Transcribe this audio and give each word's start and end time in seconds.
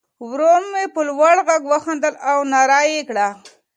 ورور 0.27 0.61
مې 0.71 0.83
په 0.93 1.01
لوړ 1.09 1.35
غږ 1.47 1.61
وخندل 1.71 2.13
او 2.29 2.37
ناره 2.51 2.81
یې 2.91 3.01
کړه. 3.09 3.27